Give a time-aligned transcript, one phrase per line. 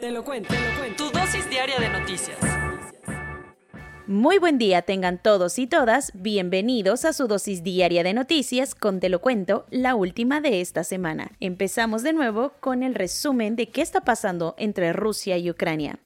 [0.00, 1.04] Te lo cuento, te lo cuento.
[1.04, 2.38] Tu dosis diaria de noticias.
[4.06, 8.98] Muy buen día tengan todos y todas, bienvenidos a su dosis diaria de noticias con
[8.98, 11.32] Te lo cuento, la última de esta semana.
[11.38, 15.98] Empezamos de nuevo con el resumen de qué está pasando entre Rusia y Ucrania.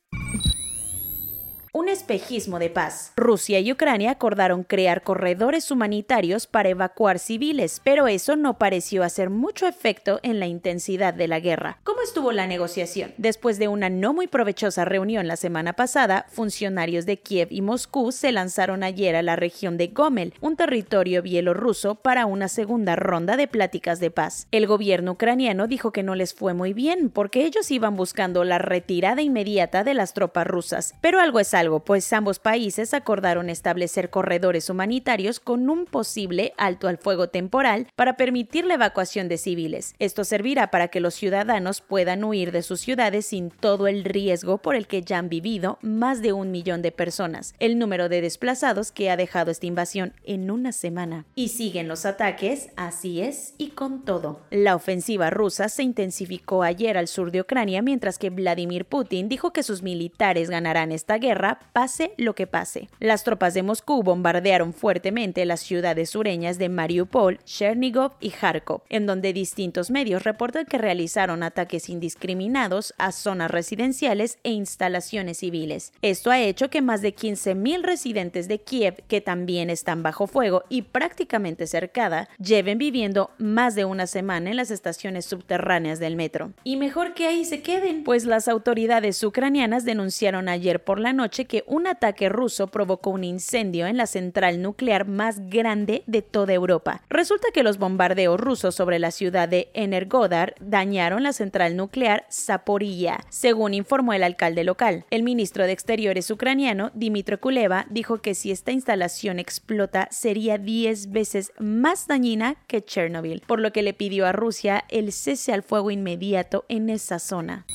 [1.76, 3.12] Un espejismo de paz.
[3.16, 9.28] Rusia y Ucrania acordaron crear corredores humanitarios para evacuar civiles, pero eso no pareció hacer
[9.28, 11.78] mucho efecto en la intensidad de la guerra.
[11.82, 13.12] ¿Cómo estuvo la negociación?
[13.18, 18.12] Después de una no muy provechosa reunión la semana pasada, funcionarios de Kiev y Moscú
[18.12, 23.36] se lanzaron ayer a la región de Gomel, un territorio bielorruso, para una segunda ronda
[23.36, 24.46] de pláticas de paz.
[24.52, 28.58] El gobierno ucraniano dijo que no les fue muy bien porque ellos iban buscando la
[28.58, 34.10] retirada inmediata de las tropas rusas, pero algo es algo, pues ambos países acordaron establecer
[34.10, 39.94] corredores humanitarios con un posible alto al fuego temporal para permitir la evacuación de civiles.
[39.98, 44.58] Esto servirá para que los ciudadanos puedan huir de sus ciudades sin todo el riesgo
[44.58, 48.20] por el que ya han vivido más de un millón de personas, el número de
[48.20, 51.24] desplazados que ha dejado esta invasión en una semana.
[51.34, 54.40] Y siguen los ataques, así es, y con todo.
[54.50, 59.52] La ofensiva rusa se intensificó ayer al sur de Ucrania mientras que Vladimir Putin dijo
[59.52, 62.88] que sus militares ganarán esta guerra pase lo que pase.
[63.00, 69.06] Las tropas de Moscú bombardearon fuertemente las ciudades sureñas de Mariupol, Chernigov y Kharkov, en
[69.06, 75.92] donde distintos medios reportan que realizaron ataques indiscriminados a zonas residenciales e instalaciones civiles.
[76.02, 80.64] Esto ha hecho que más de 15.000 residentes de Kiev, que también están bajo fuego
[80.68, 86.52] y prácticamente cercada, lleven viviendo más de una semana en las estaciones subterráneas del metro.
[86.64, 91.43] Y mejor que ahí se queden, pues las autoridades ucranianas denunciaron ayer por la noche
[91.44, 96.52] que un ataque ruso provocó un incendio en la central nuclear más grande de toda
[96.52, 97.02] Europa.
[97.08, 103.20] Resulta que los bombardeos rusos sobre la ciudad de Energodar dañaron la central nuclear Zaporilla,
[103.28, 105.04] según informó el alcalde local.
[105.10, 111.12] El ministro de Exteriores ucraniano, Dmitry Kuleva, dijo que si esta instalación explota sería 10
[111.12, 115.62] veces más dañina que Chernobyl, por lo que le pidió a Rusia el cese al
[115.62, 117.66] fuego inmediato en esa zona.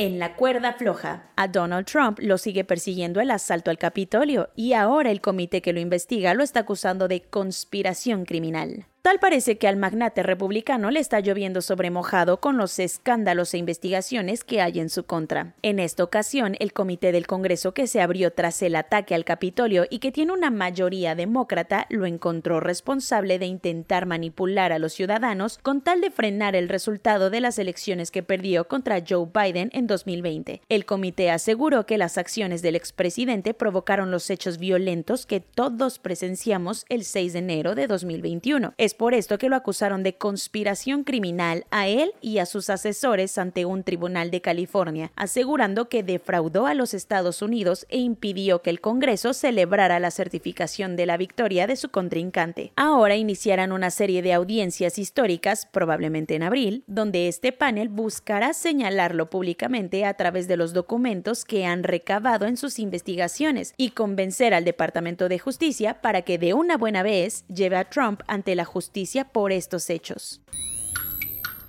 [0.00, 4.74] En la cuerda floja, a Donald Trump lo sigue persiguiendo el asalto al Capitolio y
[4.74, 8.86] ahora el comité que lo investiga lo está acusando de conspiración criminal.
[9.00, 13.58] Tal parece que al magnate republicano le está lloviendo sobre mojado con los escándalos e
[13.58, 15.54] investigaciones que hay en su contra.
[15.62, 19.86] En esta ocasión, el comité del Congreso que se abrió tras el ataque al Capitolio
[19.88, 25.58] y que tiene una mayoría demócrata lo encontró responsable de intentar manipular a los ciudadanos
[25.62, 29.86] con tal de frenar el resultado de las elecciones que perdió contra Joe Biden en
[29.86, 30.60] 2020.
[30.68, 36.84] El comité aseguró que las acciones del expresidente provocaron los hechos violentos que todos presenciamos
[36.88, 38.74] el 6 de enero de 2021.
[38.88, 43.36] Es por esto que lo acusaron de conspiración criminal a él y a sus asesores
[43.36, 48.70] ante un tribunal de California, asegurando que defraudó a los Estados Unidos e impidió que
[48.70, 52.72] el Congreso celebrara la certificación de la victoria de su contrincante.
[52.76, 59.28] Ahora iniciarán una serie de audiencias históricas, probablemente en abril, donde este panel buscará señalarlo
[59.28, 64.64] públicamente a través de los documentos que han recabado en sus investigaciones y convencer al
[64.64, 68.77] Departamento de Justicia para que de una buena vez lleve a Trump ante la justicia
[69.24, 70.40] por estos hechos.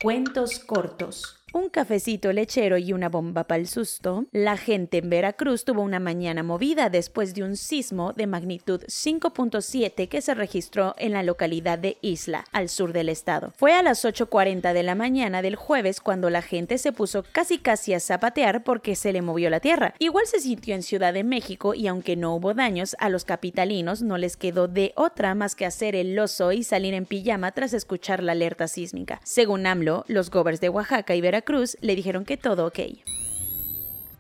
[0.02, 1.39] Cuentos cortos.
[1.52, 6.00] Un cafecito lechero y una bomba para el susto, la gente en Veracruz tuvo una
[6.00, 11.80] mañana movida después de un sismo de magnitud 5.7 que se registró en la localidad
[11.80, 13.52] de Isla, al sur del estado.
[13.58, 17.58] Fue a las 8.40 de la mañana del jueves cuando la gente se puso casi
[17.58, 19.96] casi a zapatear porque se le movió la tierra.
[19.98, 24.04] Igual se sintió en Ciudad de México y aunque no hubo daños, a los capitalinos
[24.04, 27.74] no les quedó de otra más que hacer el oso y salir en pijama tras
[27.74, 29.20] escuchar la alerta sísmica.
[29.24, 32.80] Según AMLO, los gobers de Oaxaca y Veracruz Cruz le dijeron que todo ok.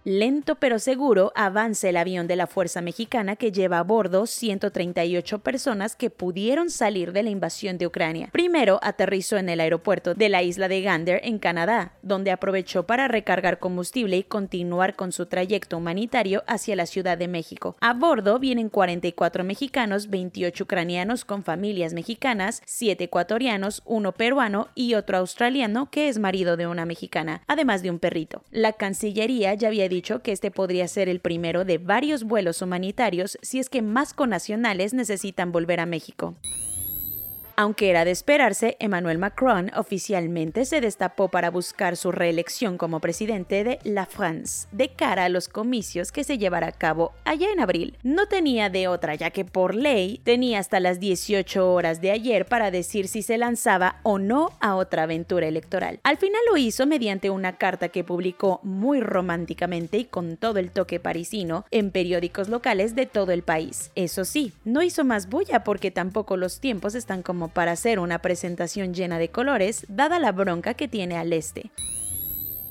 [0.05, 5.39] Lento pero seguro avanza el avión de la Fuerza Mexicana que lleva a bordo 138
[5.39, 8.29] personas que pudieron salir de la invasión de Ucrania.
[8.31, 13.09] Primero aterrizó en el aeropuerto de la isla de Gander, en Canadá, donde aprovechó para
[13.09, 17.75] recargar combustible y continuar con su trayecto humanitario hacia la Ciudad de México.
[17.81, 24.93] A bordo vienen 44 mexicanos, 28 ucranianos con familias mexicanas, 7 ecuatorianos, uno peruano y
[24.93, 28.43] otro australiano que es marido de una mexicana, además de un perrito.
[28.49, 33.37] La Cancillería ya había dicho que este podría ser el primero de varios vuelos humanitarios
[33.41, 36.35] si es que más conacionales necesitan volver a México.
[37.61, 43.65] Aunque era de esperarse, Emmanuel Macron oficialmente se destapó para buscar su reelección como presidente
[43.65, 47.59] de la France de cara a los comicios que se llevará a cabo allá en
[47.59, 47.97] abril.
[48.01, 52.45] No tenía de otra, ya que por ley tenía hasta las 18 horas de ayer
[52.45, 55.99] para decir si se lanzaba o no a otra aventura electoral.
[56.03, 60.71] Al final lo hizo mediante una carta que publicó muy románticamente y con todo el
[60.71, 63.91] toque parisino en periódicos locales de todo el país.
[63.95, 68.19] Eso sí, no hizo más bulla porque tampoco los tiempos están como para hacer una
[68.19, 71.71] presentación llena de colores, dada la bronca que tiene al este.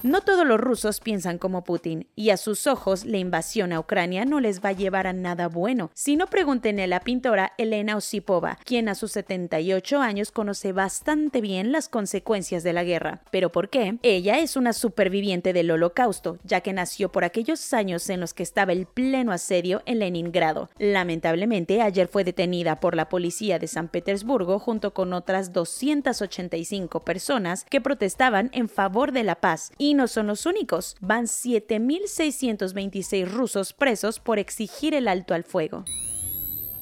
[0.05, 4.25] No todos los rusos piensan como Putin, y a sus ojos la invasión a Ucrania
[4.25, 5.91] no les va a llevar a nada bueno.
[5.93, 11.41] Si no, pregunten a la pintora Elena Osipova, quien a sus 78 años conoce bastante
[11.41, 13.23] bien las consecuencias de la guerra.
[13.33, 13.99] ¿Pero por qué?
[14.03, 18.45] Ella es una superviviente del holocausto, ya que nació por aquellos años en los que
[18.45, 20.71] estaba el pleno asedio en Leningrado.
[20.79, 27.65] Lamentablemente, ayer fue detenida por la policía de San Petersburgo junto con otras 285 personas
[27.69, 30.97] que protestaban en favor de la paz no son los únicos.
[31.01, 35.85] Van 7.626 rusos presos por exigir el alto al fuego.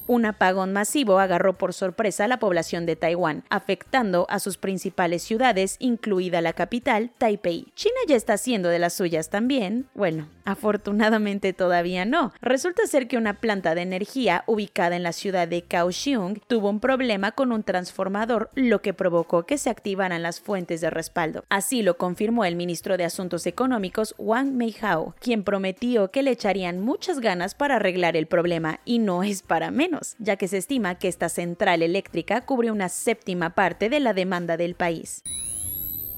[0.09, 5.23] Un apagón masivo agarró por sorpresa a la población de Taiwán, afectando a sus principales
[5.23, 7.73] ciudades, incluida la capital, Taipei.
[7.75, 9.87] China ya está haciendo de las suyas también.
[9.95, 12.33] Bueno, afortunadamente todavía no.
[12.41, 16.79] Resulta ser que una planta de energía ubicada en la ciudad de Kaohsiung tuvo un
[16.79, 21.45] problema con un transformador, lo que provocó que se activaran las fuentes de respaldo.
[21.49, 26.81] Así lo confirmó el ministro de Asuntos Económicos Wang Meihao, quien prometió que le echarían
[26.81, 29.71] muchas ganas para arreglar el problema y no es para
[30.19, 34.57] ya que se estima que esta central eléctrica cubre una séptima parte de la demanda
[34.57, 35.23] del país.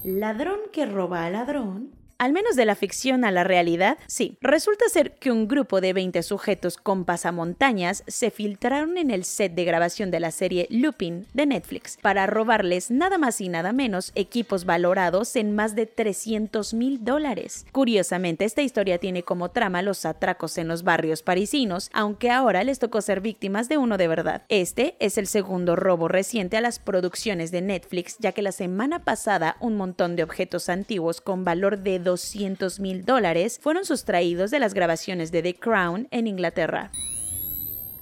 [0.03, 4.37] Ladrón que roba a ladrón al menos de la ficción a la realidad, sí.
[4.41, 9.53] Resulta ser que un grupo de 20 sujetos con pasamontañas se filtraron en el set
[9.55, 14.11] de grabación de la serie Lupin de Netflix para robarles nada más y nada menos
[14.15, 17.65] equipos valorados en más de 300 mil dólares.
[17.71, 22.79] Curiosamente, esta historia tiene como trama los atracos en los barrios parisinos, aunque ahora les
[22.79, 24.43] tocó ser víctimas de uno de verdad.
[24.49, 29.05] Este es el segundo robo reciente a las producciones de Netflix, ya que la semana
[29.05, 34.59] pasada un montón de objetos antiguos con valor de 200 mil dólares fueron sustraídos de
[34.59, 36.91] las grabaciones de The Crown en Inglaterra.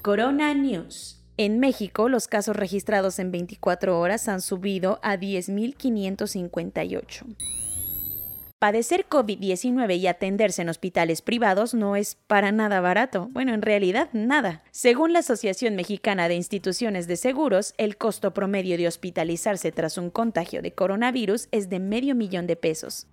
[0.02, 1.22] Corona News.
[1.36, 7.36] En México, los casos registrados en 24 horas han subido a 10.558.
[8.60, 13.28] Padecer COVID-19 y atenderse en hospitales privados no es para nada barato.
[13.32, 14.64] Bueno, en realidad nada.
[14.72, 20.10] Según la Asociación Mexicana de Instituciones de Seguros, el costo promedio de hospitalizarse tras un
[20.10, 23.06] contagio de coronavirus es de medio millón de pesos.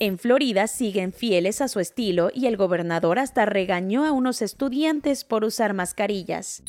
[0.00, 5.24] En Florida siguen fieles a su estilo y el gobernador hasta regañó a unos estudiantes
[5.24, 6.62] por usar mascarillas.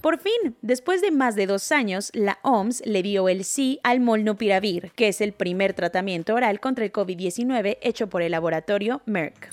[0.00, 4.00] Por fin, después de más de dos años, la OMS le dio el sí al
[4.00, 9.50] molnupiravir, que es el primer tratamiento oral contra el COVID-19 hecho por el laboratorio Merck.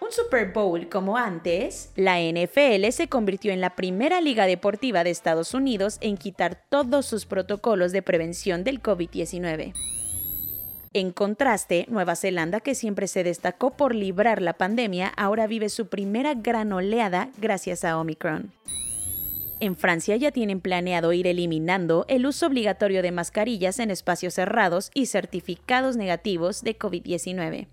[0.00, 5.10] Un Super Bowl como antes, la NFL se convirtió en la primera liga deportiva de
[5.10, 9.72] Estados Unidos en quitar todos sus protocolos de prevención del COVID-19.
[10.96, 15.88] En contraste, Nueva Zelanda, que siempre se destacó por librar la pandemia, ahora vive su
[15.88, 18.50] primera gran oleada gracias a Omicron.
[19.60, 24.90] En Francia ya tienen planeado ir eliminando el uso obligatorio de mascarillas en espacios cerrados
[24.94, 27.66] y certificados negativos de COVID-19.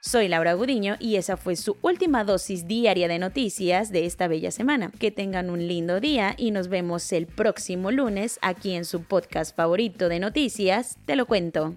[0.00, 4.50] Soy Laura Gudiño y esa fue su última dosis diaria de noticias de esta bella
[4.50, 4.92] semana.
[4.98, 9.54] Que tengan un lindo día y nos vemos el próximo lunes aquí en su podcast
[9.54, 11.76] favorito de noticias, Te lo cuento.